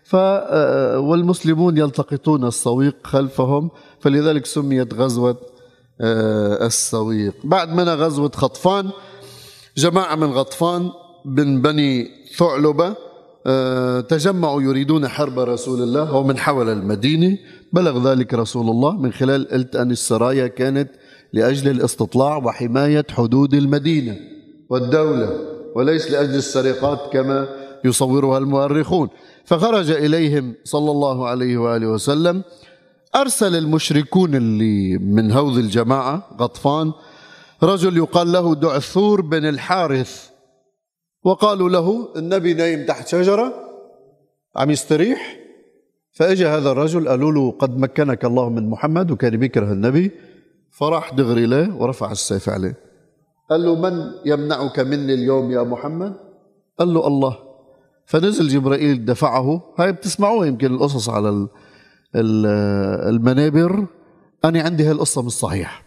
ف 0.04 0.16
آه، 0.16 0.98
والمسلمون 0.98 1.78
يلتقطون 1.78 2.44
السويق 2.44 2.96
خلفهم 3.04 3.70
فلذلك 4.00 4.46
سميت 4.46 4.94
غزوة 4.94 5.36
آه، 6.00 6.66
السويق. 6.66 7.34
بعد 7.44 7.68
منها 7.68 7.94
غزوة 7.94 8.30
خطفان 8.34 8.90
جماعة 9.76 10.14
من 10.14 10.32
غطفان 10.32 10.90
من 11.24 11.62
بني 11.62 12.08
ثعلبة 12.36 12.86
آه، 12.86 12.96
تجمعوا 14.08 14.62
يريدون 14.62 15.08
حرب 15.08 15.38
رسول 15.38 15.82
الله 15.82 16.14
ومن 16.14 16.38
حول 16.38 16.68
المدينة. 16.68 17.38
بلغ 17.72 18.12
ذلك 18.12 18.34
رسول 18.34 18.70
الله 18.70 18.92
من 18.92 19.12
خلال 19.12 19.48
قلت 19.48 19.76
أن 19.76 19.90
السرايا 19.90 20.46
كانت 20.46 20.90
لأجل 21.32 21.70
الاستطلاع 21.70 22.36
وحماية 22.36 23.06
حدود 23.10 23.54
المدينة 23.54 24.16
والدولة 24.70 25.38
وليس 25.76 26.10
لأجل 26.10 26.34
السرقات 26.34 27.12
كما 27.12 27.48
يصورها 27.84 28.38
المؤرخون. 28.38 29.08
فخرج 29.44 29.90
إليهم 29.90 30.54
صلى 30.64 30.90
الله 30.90 31.28
عليه 31.28 31.56
وآله 31.58 31.86
وسلم. 31.86 32.42
أرسل 33.16 33.56
المشركون 33.56 34.34
اللي 34.34 34.98
من 34.98 35.32
هوذ 35.32 35.58
الجماعة 35.58 36.28
غطفان 36.40 36.92
رجل 37.62 37.96
يقال 37.96 38.32
له 38.32 38.54
دعثور 38.54 39.20
بن 39.20 39.48
الحارث. 39.48 40.33
وقالوا 41.24 41.68
له 41.68 42.08
النبي 42.16 42.54
نايم 42.54 42.86
تحت 42.86 43.08
شجرة 43.08 43.54
عم 44.56 44.70
يستريح. 44.70 45.36
فاجى 46.12 46.46
هذا 46.46 46.70
الرجل 46.70 47.08
قالوا 47.08 47.32
له 47.32 47.50
قد 47.50 47.78
مكنك 47.78 48.24
الله 48.24 48.48
من 48.48 48.70
محمد 48.70 49.10
وكان 49.10 49.36
بيكره 49.36 49.72
النبي. 49.72 50.10
فراح 50.70 51.14
دغري 51.14 51.46
له 51.46 51.76
ورفع 51.76 52.12
السيف 52.12 52.48
عليه. 52.48 52.76
قال 53.50 53.64
له 53.64 53.74
من 53.74 54.12
يمنعك 54.26 54.80
مني 54.80 55.14
اليوم 55.14 55.50
يا 55.50 55.62
محمد؟ 55.62 56.14
قال 56.78 56.94
له 56.94 57.06
الله. 57.06 57.38
فنزل 58.06 58.48
جبرائيل 58.48 59.04
دفعه. 59.04 59.62
هاي 59.78 59.92
بتسمعوها 59.92 60.46
يمكن 60.46 60.74
القصص 60.74 61.08
على 61.08 61.48
المنابر. 62.14 63.86
أنا 64.44 64.62
عندي 64.62 64.84
هالقصة 64.84 65.22
مش 65.22 65.32
صحيح 65.32 65.84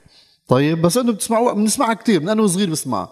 طيب 0.47 0.81
بس 0.81 0.97
إنه 0.97 1.11
بتسمعوها 1.11 1.53
بنسمعها 1.53 1.93
كثير 1.93 2.21
من 2.21 2.29
أنا 2.29 2.47
صغير 2.47 2.69
بسمعها. 2.69 3.09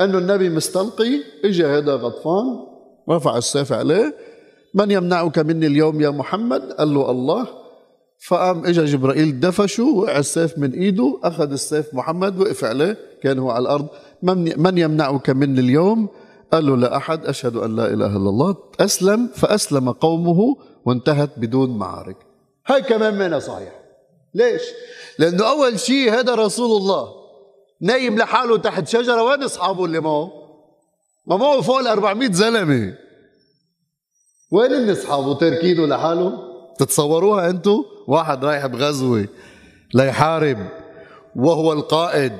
انه 0.00 0.18
النبي 0.18 0.48
مستلقي 0.48 1.20
اجى 1.44 1.66
هذا 1.66 1.94
غطفان 1.94 2.66
رفع 3.10 3.36
السيف 3.38 3.72
عليه 3.72 4.16
من 4.74 4.90
يمنعك 4.90 5.38
مني 5.38 5.66
اليوم 5.66 6.00
يا 6.00 6.10
محمد؟ 6.10 6.72
قال 6.72 6.94
له 6.94 7.10
الله. 7.10 7.46
فقام 8.28 8.64
اجى 8.66 8.84
جبرائيل 8.84 9.40
دفشه 9.40 9.84
وقع 9.84 10.18
السيف 10.18 10.58
من 10.58 10.72
إيده 10.72 11.18
أخذ 11.24 11.52
السيف 11.52 11.94
محمد 11.94 12.40
وقف 12.40 12.64
عليه 12.64 12.96
كان 13.22 13.38
هو 13.38 13.50
على 13.50 13.62
الأرض. 13.62 13.88
من 14.22 14.62
من 14.62 14.78
يمنعك 14.78 15.30
مني 15.30 15.60
اليوم؟ 15.60 16.08
قال 16.52 16.66
له 16.66 16.76
لا 16.76 16.96
أحد 16.96 17.26
أشهد 17.26 17.56
أن 17.56 17.76
لا 17.76 17.86
إله 17.86 18.06
إلا 18.06 18.28
الله. 18.28 18.56
أسلم 18.80 19.28
فأسلم 19.34 19.90
قومه 19.90 20.56
وانتهت 20.84 21.30
بدون 21.36 21.78
معارك. 21.78 22.16
هاي 22.66 22.82
كمان 22.82 23.18
منها 23.18 23.38
صحيح. 23.38 23.80
ليش؟ 24.34 24.62
لأنه 25.18 25.50
أول 25.50 25.80
شيء 25.80 26.12
هذا 26.12 26.34
رسول 26.34 26.76
الله. 26.76 27.19
نايم 27.82 28.18
لحاله 28.18 28.58
تحت 28.58 28.88
شجرة 28.88 29.22
وين 29.22 29.42
أصحابه 29.42 29.84
اللي 29.84 30.00
معه؟ 30.00 30.30
ما 31.26 31.36
معه 31.36 31.60
فوق 31.60 31.78
ال 31.78 31.86
400 31.86 32.32
زلمة. 32.32 32.94
وين 34.50 34.72
اللي 34.72 34.92
أصحابه؟ 34.92 35.34
تاركينه 35.34 35.86
لحاله؟ 35.86 36.32
تتصوروها 36.78 37.50
أنتم؟ 37.50 37.84
واحد 38.08 38.44
رايح 38.44 38.66
بغزوة 38.66 39.28
ليحارب 39.94 40.58
وهو 41.36 41.72
القائد 41.72 42.32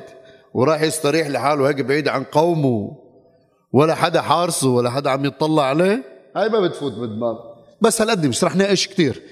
وراح 0.54 0.82
يستريح 0.82 1.28
لحاله. 1.28 1.68
هيك 1.68 1.80
بعيد 1.80 2.08
عن 2.08 2.24
قومه. 2.24 2.96
ولا 3.72 3.94
حدا 3.94 4.20
حارسه 4.20 4.68
ولا 4.68 4.90
حدا 4.90 5.10
عم 5.10 5.24
يطلع 5.24 5.62
عليه. 5.62 6.04
هاي 6.36 6.48
ما 6.48 6.60
بتفوت 6.60 6.92
بالدماغ. 6.92 7.36
بس 7.80 8.00
هالقد 8.00 8.26
مش 8.26 8.44
رح 8.44 8.56
ناقش 8.56 8.88
كثير 8.88 9.22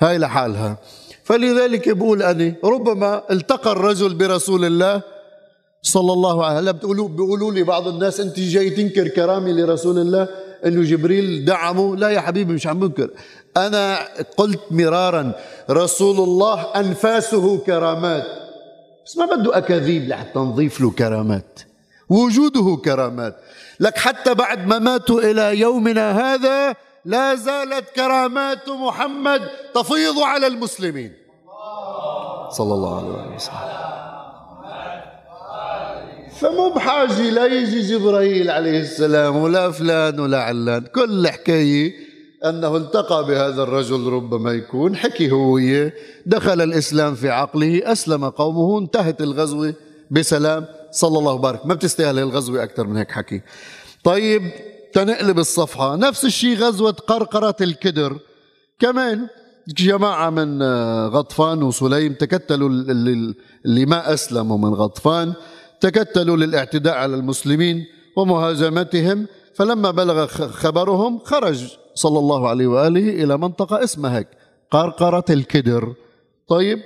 هاي 0.00 0.18
لحالها. 0.18 0.78
فلذلك 1.24 1.88
بقول 1.88 2.22
أنا 2.22 2.54
ربما 2.64 3.22
التقى 3.30 3.72
الرجل 3.72 4.14
برسول 4.14 4.64
الله 4.64 5.15
صلى 5.86 6.12
الله 6.12 6.44
عليه 6.44 6.58
وسلم. 6.58 6.72
بتقولوا 6.72 7.08
بيقولوا 7.08 7.52
لي 7.52 7.62
بعض 7.62 7.88
الناس 7.88 8.20
أنت 8.20 8.40
جاي 8.40 8.70
تنكر 8.70 9.08
كرامه 9.08 9.50
لرسول 9.50 9.98
الله 9.98 10.28
إنه 10.66 10.82
جبريل 10.82 11.44
دعمه. 11.44 11.96
لا 11.96 12.08
يا 12.08 12.20
حبيبي 12.20 12.52
مش 12.52 12.66
عم 12.66 12.78
بنكر. 12.78 13.10
أنا 13.56 13.98
قلت 14.36 14.60
مرارا 14.70 15.32
رسول 15.70 16.20
الله 16.20 16.60
أنفاسه 16.76 17.58
كرامات. 17.58 18.26
بس 19.06 19.16
ما 19.16 19.26
بده 19.26 19.58
أكاذيب 19.58 20.08
لحتى 20.08 20.38
نضيف 20.38 20.80
له 20.80 20.90
كرامات. 20.90 21.60
وجوده 22.08 22.78
كرامات. 22.84 23.36
لك 23.80 23.98
حتى 23.98 24.34
بعد 24.34 24.66
ما 24.66 24.78
ماتوا 24.78 25.20
إلى 25.20 25.60
يومنا 25.60 26.34
هذا 26.34 26.74
لا 27.04 27.34
زالت 27.34 27.84
كرامات 27.96 28.68
محمد 28.68 29.42
تفيض 29.74 30.18
على 30.18 30.46
المسلمين. 30.46 31.12
صلى 32.50 32.74
الله 32.74 32.96
عليه 32.96 33.34
وسلم. 33.34 34.15
فمو 36.40 36.70
بحاجة 36.70 37.30
لا 37.30 37.46
يجي 37.46 37.80
جبرائيل 37.80 38.50
عليه 38.50 38.80
السلام 38.80 39.36
ولا 39.36 39.70
فلان 39.70 40.20
ولا 40.20 40.42
علان. 40.42 40.84
كل 40.94 41.28
حكاية 41.28 41.92
أنه 42.44 42.76
التقى 42.76 43.24
بهذا 43.26 43.62
الرجل 43.62 44.06
ربما 44.06 44.52
يكون 44.52 44.96
حكي 44.96 45.30
هو 45.30 45.58
دخل 46.26 46.60
الإسلام 46.60 47.14
في 47.14 47.30
عقله 47.30 47.92
أسلم 47.92 48.28
قومه 48.28 48.78
انتهت 48.78 49.20
الغزوة 49.20 49.74
بسلام. 50.10 50.64
صلى 50.90 51.18
الله 51.18 51.32
وبارك. 51.32 51.66
ما 51.66 51.74
بتستاهل 51.74 52.18
الغزوة 52.18 52.62
أكثر 52.62 52.86
من 52.86 52.96
هيك 52.96 53.10
حكي. 53.10 53.40
طيب 54.04 54.42
تنقلب 54.92 55.38
الصفحة. 55.38 55.96
نفس 55.96 56.24
الشيء 56.24 56.56
غزوة 56.56 56.92
قرقرة 56.92 57.56
الكدر. 57.60 58.18
كمان 58.80 59.26
جماعة 59.68 60.30
من 60.30 60.62
غطفان 61.08 61.62
وسليم 61.62 62.12
تكتلوا 62.12 62.68
اللي 62.68 63.86
ما 63.86 64.14
أسلموا 64.14 64.58
من 64.58 64.74
غطفان. 64.74 65.32
تكتلوا 65.80 66.36
للاعتداء 66.36 66.94
على 66.94 67.14
المسلمين 67.14 67.84
ومهاجمتهم 68.16 69.26
فلما 69.54 69.90
بلغ 69.90 70.26
خبرهم 70.26 71.18
خرج 71.18 71.76
صلى 71.94 72.18
الله 72.18 72.48
عليه 72.48 72.66
وآله 72.66 73.24
إلى 73.24 73.38
منطقة 73.38 73.84
اسمها 73.84 74.18
هيك 74.18 74.28
قرقرة 74.70 75.24
الكدر. 75.30 75.94
طيب 76.48 76.78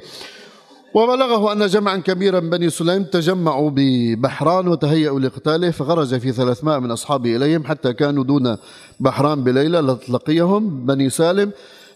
وبلغه 0.94 1.52
أن 1.52 1.66
جمعا 1.66 1.96
كبيرا 1.96 2.40
بني 2.40 2.70
سليم 2.70 3.04
تجمعوا 3.04 3.70
ببحران 3.74 4.68
وتهيأوا 4.68 5.20
لقتاله 5.20 5.70
فخرج 5.70 6.18
في 6.18 6.32
ثلاثمائة 6.32 6.78
من 6.78 6.90
أصحابه 6.90 7.36
إليهم 7.36 7.64
حتى 7.64 7.92
كانوا 7.92 8.24
دون 8.24 8.56
بحران 9.00 9.44
بليلة 9.44 9.80
لتلقيهم 9.80 10.86
بني 10.86 11.10
سالم. 11.10 11.52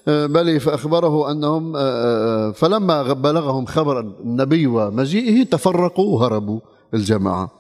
آه، 0.09 0.27
بل 0.27 0.61
فأخبره 0.61 1.31
أنهم 1.31 1.77
آه، 1.77 1.81
آه، 1.81 2.51
فلما 2.51 3.13
بلغهم 3.13 3.67
خبر 3.67 4.01
النبي 4.01 4.67
ومجيئه 4.67 5.45
تفرقوا 5.45 6.15
وهربوا. 6.15 6.61
الجماعة. 6.95 7.51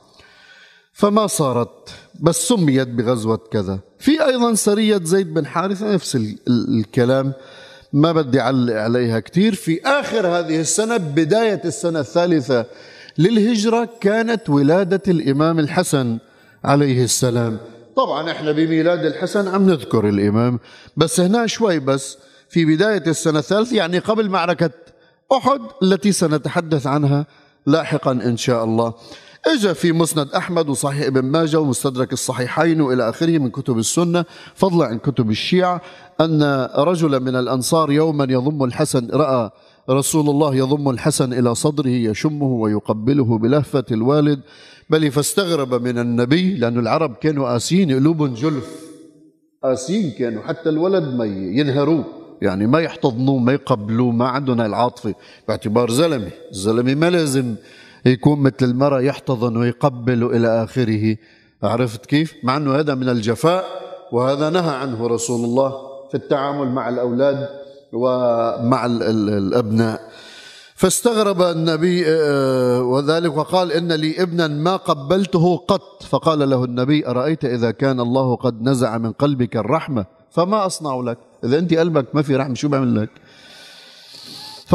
فما 0.92 1.26
صارت 1.26 1.90
بس 2.20 2.48
سميت 2.48 2.88
بغزوة 2.88 3.40
كذا. 3.50 3.78
في 3.98 4.24
أيضا 4.24 4.54
سرية 4.54 5.00
زيد 5.04 5.34
بن 5.34 5.46
حارثة 5.46 5.94
نفس 5.94 6.18
الكلام. 6.48 7.32
ما 7.92 8.12
بدي 8.12 8.40
أعلق 8.40 8.74
عليها 8.74 9.20
كثير 9.20 9.54
في 9.54 9.80
آخر 9.86 10.26
هذه 10.26 10.60
السنة 10.60 10.96
بداية 10.96 11.60
السنة 11.64 12.00
الثالثة 12.00 12.66
للهجرة 13.18 13.88
كانت 14.00 14.50
ولادة 14.50 15.02
الإمام 15.08 15.58
الحسن 15.58 16.18
عليه 16.64 17.04
السلام. 17.04 17.58
طبعا 17.96 18.30
إحنا 18.30 18.52
بميلاد 18.52 19.04
الحسن 19.04 19.48
عم 19.48 19.70
نذكر 19.70 20.08
الإمام 20.08 20.60
بس 20.96 21.20
هنا 21.20 21.46
شوي 21.46 21.78
بس. 21.78 22.18
في 22.48 22.64
بداية 22.64 23.02
السنة 23.06 23.38
الثالثة 23.38 23.76
يعني 23.76 23.98
قبل 23.98 24.28
معركة 24.28 24.70
أحد 25.32 25.60
التي 25.82 26.12
سنتحدث 26.12 26.86
عنها 26.86 27.26
لاحقا 27.66 28.12
إن 28.12 28.36
شاء 28.36 28.64
الله. 28.64 28.94
اجى 29.46 29.74
في 29.74 29.92
مسند 29.92 30.28
أحمد 30.28 30.68
وصحيح 30.68 31.06
ابن 31.06 31.22
ماجه 31.24 31.60
ومستدرك 31.60 32.12
الصحيحين 32.12 32.80
وإلى 32.80 33.08
آخره 33.08 33.38
من 33.38 33.50
كتب 33.50 33.78
السنة. 33.78 34.24
فضلا 34.54 34.86
عن 34.86 34.98
كتب 34.98 35.30
الشيعة 35.30 35.80
أن 36.20 36.68
رجلا 36.76 37.18
من 37.18 37.36
الأنصار 37.36 37.92
يوما 37.92 38.26
يضم 38.30 38.64
الحسن 38.64 39.10
رأى 39.10 39.50
رسول 39.90 40.28
الله 40.30 40.54
يضم 40.54 40.90
الحسن 40.90 41.32
إلى 41.32 41.54
صدره 41.54 41.88
يشمه 41.88 42.46
ويقبله 42.46 43.38
بلهفة 43.38 43.84
الوالد. 43.90 44.40
بل 44.90 45.10
فاستغرب 45.10 45.74
من 45.74 45.98
النبي 45.98 46.54
لأن 46.54 46.78
العرب 46.78 47.14
كانوا 47.14 47.48
قاسيين 47.48 47.92
قلوبهم 47.92 48.34
جلف. 48.34 48.68
قاسيين 49.62 50.10
كانوا 50.10 50.42
حتى 50.42 50.68
الولد 50.68 51.14
ما 51.14 51.24
ينهروه 51.24 52.04
يعني 52.42 52.66
ما 52.66 52.80
يحتضنوه 52.80 53.38
ما 53.38 53.52
يقبلوه 53.52 54.10
ما 54.12 54.28
عندهم 54.28 54.60
العاطفة. 54.60 55.14
باعتبار 55.48 55.90
زلمة. 55.90 56.30
الزلمة 56.52 56.94
ما 56.94 57.10
لازم 57.10 57.54
يكون 58.06 58.40
مثل 58.40 58.56
المرأة 58.62 59.00
يحتضن 59.00 59.56
ويقبل 59.56 60.24
إلى 60.24 60.64
آخره. 60.64 61.16
عرفت 61.62 62.06
كيف؟ 62.06 62.34
مع 62.42 62.56
أنه 62.56 62.74
هذا 62.74 62.94
من 62.94 63.08
الجفاء 63.08 63.64
وهذا 64.12 64.50
نهى 64.50 64.74
عنه 64.74 65.06
رسول 65.06 65.44
الله 65.44 65.72
في 66.10 66.14
التعامل 66.14 66.68
مع 66.68 66.88
الأولاد 66.88 67.48
ومع 67.92 68.86
الأبناء. 68.86 70.00
فاستغرب 70.74 71.42
النبي 71.42 72.04
آه، 72.06 72.82
وذلك 72.82 73.36
وقال 73.36 73.72
إن 73.72 73.92
لي 73.92 74.22
ابنا 74.22 74.46
ما 74.46 74.76
قبلته 74.76 75.56
قط. 75.56 76.02
فقال 76.02 76.50
له 76.50 76.64
النبي 76.64 77.06
أرأيت 77.06 77.44
إذا 77.44 77.70
كان 77.70 78.00
الله 78.00 78.36
قد 78.36 78.62
نزع 78.62 78.98
من 78.98 79.12
قلبك 79.12 79.56
الرحمة؟ 79.56 80.06
فما 80.30 80.66
أصنع 80.66 81.00
لك. 81.00 81.18
إذا 81.44 81.58
أنت 81.58 81.74
قلبك 81.74 82.14
ما 82.14 82.22
في 82.22 82.36
رحمة 82.36 82.54
شو 82.54 82.68
بعمل 82.68 83.02
لك؟ 83.02 83.10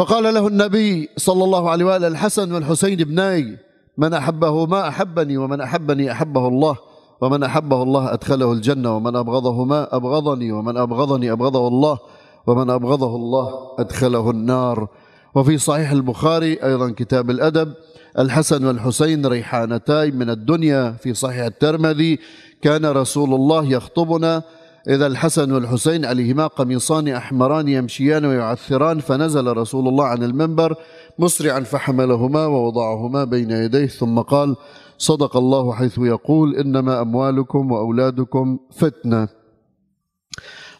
فقال 0.00 0.34
له 0.34 0.46
النبي 0.46 1.08
صلى 1.16 1.44
الله 1.44 1.70
عليه 1.70 1.84
وآله 1.84 2.06
الحسن 2.08 2.52
والحسين 2.52 3.00
ابناي 3.00 3.58
من 3.98 4.14
أحبه 4.14 4.66
ما 4.66 4.88
أحبني 4.88 5.36
ومن 5.36 5.60
أحبني 5.60 6.12
أحبه 6.12 6.48
الله 6.48 6.76
ومن 7.20 7.42
أحبه 7.42 7.82
الله 7.82 8.12
أدخله 8.12 8.52
الجنة 8.52 8.96
ومن 8.96 9.16
أبغضهما 9.16 9.96
أبغضني 9.96 10.52
ومن 10.52 10.76
أبغضني 10.76 11.32
أبغضه 11.32 11.68
الله 11.68 11.98
ومن 12.46 12.70
أبغضه 12.70 13.16
الله 13.16 13.48
أدخله 13.78 14.30
النار. 14.30 14.88
وفي 15.34 15.58
صحيح 15.58 15.90
البخاري 15.90 16.52
أيضا 16.64 16.90
كتاب 16.90 17.30
الأدب 17.30 17.72
الحسن 18.18 18.66
والحسين 18.66 19.26
ريحانتاي 19.26 20.10
من 20.10 20.30
الدنيا. 20.30 20.92
في 20.92 21.14
صحيح 21.14 21.44
الترمذي 21.44 22.18
كان 22.62 22.86
رسول 22.86 23.34
الله 23.34 23.64
يخطبنا 23.64 24.42
إذا 24.88 25.06
الحسن 25.06 25.52
والحسين 25.52 26.04
عليهما 26.04 26.46
قميصان 26.46 27.08
أحمران 27.08 27.68
يمشيان 27.68 28.24
ويعثران 28.24 28.98
فنزل 28.98 29.56
رسول 29.56 29.88
الله 29.88 30.04
عن 30.04 30.22
المنبر 30.22 30.74
مسرعا 31.18 31.60
فحملهما 31.60 32.46
ووضعهما 32.46 33.24
بين 33.24 33.50
يديه 33.50 33.86
ثم 33.86 34.20
قال 34.20 34.56
صدق 34.98 35.36
الله 35.36 35.72
حيث 35.72 35.98
يقول 35.98 36.56
إنما 36.56 37.00
أموالكم 37.00 37.72
وأولادكم 37.72 38.58
فتنة. 38.70 39.28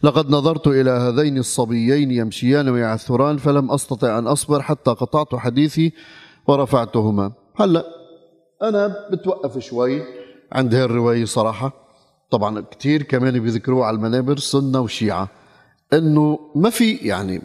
لقد 0.02 0.30
نظرت 0.30 0.66
إلى 0.66 0.90
هذين 0.90 1.38
الصبيين 1.38 2.10
يمشيان 2.10 2.68
ويعثران 2.68 3.36
فلم 3.36 3.70
أستطع 3.70 4.18
أن 4.18 4.26
أصبر 4.26 4.62
حتى 4.62 4.90
قطعت 4.90 5.34
حديثي 5.34 5.92
ورفعتهما. 6.46 7.32
هلأ 7.56 7.84
أنا 8.62 8.96
بتوقف 9.12 9.58
شوي 9.58 10.02
عند 10.52 10.74
هذه 10.74 10.84
الرواية 10.84 11.24
صراحة. 11.24 11.89
طبعا 12.30 12.60
كثير 12.60 13.02
كمان 13.02 13.40
بيذكروه 13.40 13.86
على 13.86 13.94
المنابر 13.94 14.38
سنة 14.38 14.80
وشيعة 14.80 15.28
إنه 15.92 16.38
ما 16.54 16.70
في 16.70 16.92
يعني 16.92 17.42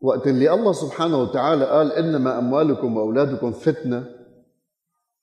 وقت 0.00 0.26
اللي 0.26 0.54
الله 0.54 0.72
سبحانه 0.72 1.22
وتعالى 1.22 1.64
قال 1.64 1.92
إنما 1.92 2.38
أموالكم 2.38 2.96
وأولادكم 2.96 3.52
فتنة 3.52 4.04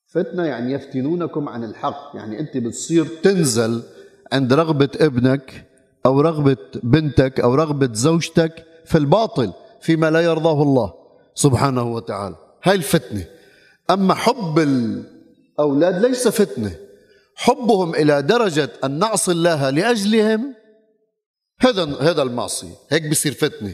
فتنة 0.08 0.44
يعني 0.44 0.74
يفتنونكم 0.74 1.50
عن 1.50 1.64
الحق 1.64 2.12
يعني 2.16 2.40
أنت 2.40 2.58
بتصير 2.58 3.06
تنزل 3.24 3.84
عند 4.32 4.54
رغبة 4.54 4.90
ابنك 5.02 5.66
أو 6.06 6.22
رغبة 6.22 6.58
بنتك 6.84 7.40
أو 7.40 7.56
رغبة 7.56 7.90
زوجتك 7.94 8.66
في 8.86 8.98
الباطل 8.98 9.54
فيما 9.82 10.12
لا 10.12 10.22
يرضاه 10.22 10.64
الله 10.64 10.94
سبحانه 11.36 11.84
وتعالى. 11.94 12.36
هاي 12.64 12.76
الفتنة. 12.76 13.26
أما 13.90 14.14
حب 14.14 14.60
الأولاد 14.60 16.06
ليس 16.06 16.28
فتنة. 16.28 16.72
حبهم 17.40 17.96
إلى 17.96 18.22
درجة 18.22 18.70
أن 18.84 19.00
نعصي 19.00 19.32
الله 19.32 19.70
لأجلهم 19.70 20.54
هذا 21.60 21.84
هذا 22.02 22.22
المعصية. 22.22 22.74
هيك 22.90 23.10
بصير 23.10 23.34
فتنة. 23.34 23.74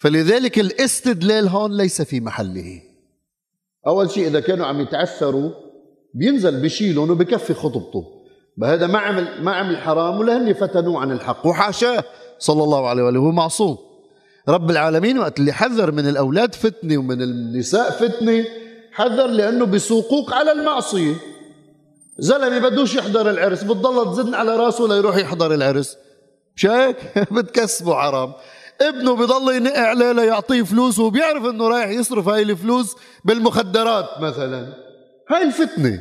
فلذلك 0.00 0.58
الاستدلال 0.58 1.48
هون 1.48 1.76
ليس 1.76 2.02
في 2.02 2.20
محله. 2.20 2.82
أول 3.86 4.10
شيء 4.10 4.26
إذا 4.26 4.40
كانوا 4.40 4.66
عم 4.66 4.80
يتعثروا 4.80 5.50
بينزل 6.14 6.62
بشيلهم 6.62 7.10
وبكفي 7.10 7.54
خطبته. 7.54 8.04
هذا 8.64 8.86
ما 8.86 8.98
عمل 8.98 9.42
ما 9.42 9.52
عمل 9.52 9.76
حرام 9.76 10.18
ولا 10.18 10.38
هن 10.38 10.52
فتنوه 10.52 11.00
عن 11.00 11.12
الحق 11.12 11.46
وحاشاه. 11.46 12.04
صلى 12.38 12.64
الله 12.64 12.88
عليه 12.88 13.02
وآله 13.02 13.20
هو 13.20 13.30
معصوم. 13.30 13.78
رب 14.48 14.70
العالمين 14.70 15.18
وقت 15.18 15.40
اللي 15.40 15.52
حذر 15.52 15.92
من 15.92 16.08
الأولاد 16.08 16.54
فتنة 16.54 16.98
ومن 16.98 17.22
النساء 17.22 17.90
فتنة 17.90 18.44
حذر 18.92 19.26
لأنه 19.26 19.64
بسوقوك 19.64 20.32
على 20.32 20.52
المعصية. 20.52 21.14
زلمة 22.18 22.58
بدوش 22.68 22.94
يحضر 22.94 23.30
العرس 23.30 23.62
بتضل 23.62 24.12
تزن 24.12 24.34
على 24.34 24.56
راسه 24.56 24.88
ليروح 24.88 25.16
يحضر 25.16 25.54
العرس. 25.54 25.96
مش 26.56 26.66
هيك 26.66 26.96
بتكسبه 27.32 27.94
حرام. 27.94 28.32
ابنه 28.80 29.16
بضل 29.16 29.54
ينقع 29.54 29.80
عليه 29.88 30.12
ليعطيه 30.12 30.62
فلوس 30.62 30.98
وبيعرف 30.98 31.44
إنه 31.44 31.68
رايح 31.68 31.88
يصرف 31.90 32.28
هاي 32.28 32.42
الفلوس 32.42 32.96
بالمخدرات 33.24 34.08
مثلا. 34.20 34.74
هاي 35.30 35.42
الفتنة. 35.42 36.00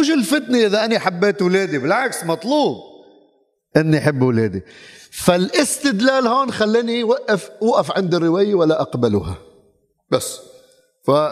مش 0.00 0.10
الفتنة 0.10 0.58
إذا 0.58 0.84
أنا 0.84 0.98
حبيت 0.98 1.42
أولادي 1.42 1.78
بالعكس 1.78 2.24
مطلوب 2.24 2.76
أني 3.76 3.98
أحب 3.98 4.22
أولادي 4.22 4.62
فالاستدلال 5.10 6.26
هون 6.26 6.50
خلاني 6.52 7.04
وقف 7.04 7.50
وقف 7.60 7.92
عند 7.92 8.14
الرواية 8.14 8.54
ولا 8.54 8.80
أقبلها. 8.80 9.38
بس. 10.10 10.40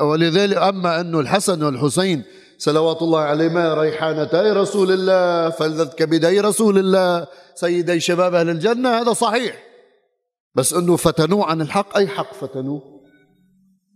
ولذلك 0.02 0.56
أما 0.56 1.00
أنه 1.00 1.20
الحسن 1.20 1.62
والحسين 1.62 2.22
صلوات 2.58 3.02
الله 3.02 3.20
عليهما 3.20 3.74
ريحانتي 3.74 4.50
رسول 4.50 4.92
الله 4.92 5.50
فلذت 5.50 5.94
كبدي 5.94 6.40
رسول 6.40 6.78
الله. 6.78 7.26
سيدي 7.54 8.00
شباب 8.00 8.34
أهل 8.34 8.50
الجنة 8.50 8.88
هذا 8.88 9.12
صحيح. 9.12 9.62
بس 10.54 10.72
أنه 10.72 10.96
فتنوه 10.96 11.46
عن 11.46 11.60
الحق 11.60 11.96
أي 11.96 12.08
حق 12.08 12.34
فتنوه؟ 12.34 12.82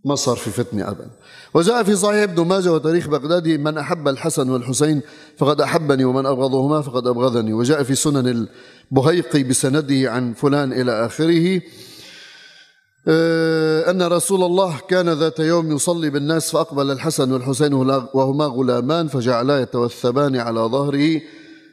ما 0.04 0.14
صار 0.14 0.36
في 0.36 0.50
فتنة 0.50 0.90
أبدا. 0.90 1.10
وجاء 1.54 1.82
في 1.82 1.96
صحيح 1.96 2.22
ابن 2.22 2.46
ماجه 2.46 2.72
وتاريخ 2.72 3.08
بغدادي 3.08 3.58
من 3.58 3.78
أحب 3.78 4.08
الحسن 4.08 4.50
والحسين 4.50 5.02
فقد 5.38 5.60
أحبني 5.60 6.04
ومن 6.04 6.26
أبغضهما 6.26 6.82
فقد 6.82 7.06
أبغضني. 7.06 7.52
وجاء 7.52 7.82
في 7.82 7.94
سنن 7.94 8.46
البهيقي 8.92 9.42
بسنده 9.42 10.10
عن 10.10 10.32
فلان 10.32 10.72
إلى 10.72 11.06
آخره 11.06 11.60
أن 13.08 14.02
رسول 14.02 14.42
الله 14.42 14.74
كان 14.88 15.08
ذات 15.08 15.38
يوم 15.40 15.72
يصلي 15.72 16.10
بالناس 16.10 16.50
فأقبل 16.50 16.90
الحسن 16.90 17.32
والحسين 17.32 17.74
وهما 18.14 18.44
غلامان 18.44 19.08
فجعلا 19.08 19.60
يتوثبان 19.60 20.36
على 20.36 20.60
ظهره 20.60 21.20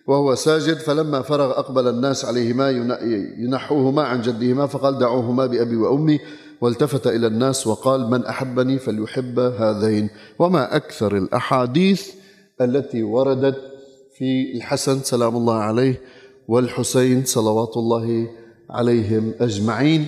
وهو 0.07 0.35
ساجد 0.35 0.77
فلما 0.77 1.21
فرغ 1.21 1.51
أقبل 1.51 1.87
الناس 1.87 2.25
عليهما 2.25 2.69
ينحوهما 3.37 4.03
عن 4.03 4.21
جدهما 4.21 4.67
فقال 4.67 4.97
دعوهما 4.97 5.45
بأبي 5.45 5.75
وأمي 5.75 6.19
والتفت 6.61 7.07
إلى 7.07 7.27
الناس 7.27 7.67
وقال 7.67 8.09
من 8.09 8.25
أحبني 8.25 8.79
فليحب 8.79 9.39
هذين. 9.39 10.09
وما 10.39 10.75
أكثر 10.75 11.17
الأحاديث 11.17 12.07
التي 12.61 13.03
وردت 13.03 13.61
في 14.17 14.55
الحسن 14.55 14.99
سلام 14.99 15.35
الله 15.35 15.55
عليه 15.55 16.01
والحسين 16.47 17.25
صلوات 17.25 17.77
الله 17.77 18.27
عليهم 18.69 19.33
أجمعين. 19.41 20.07